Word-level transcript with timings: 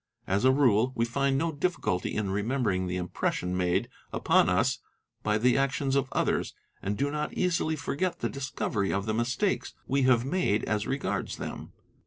As 0.25 0.45
Brie 0.45 0.87
we 0.95 1.05
find 1.05 1.37
no 1.37 1.51
difficulty 1.51 2.15
in 2.15 2.31
remembering 2.31 2.87
the 2.87 2.97
impression 2.97 3.55
made 3.55 3.87
upon 4.11 4.49
us 4.49 4.79
by 5.21 5.37
the 5.37 5.59
actions 5.59 5.95
of 5.95 6.11
others 6.11 6.55
and 6.81 6.97
do 6.97 7.11
not 7.11 7.35
easily 7.35 7.75
forget 7.75 8.17
the 8.17 8.27
discovery 8.27 8.91
of 8.91 9.05
the 9.05 9.13
mistakes 9.13 9.75
we 9.85 10.01
have 10.01 10.25
made 10.25 10.63
as 10.63 10.87
regards 10.87 11.37
them. 11.37 11.73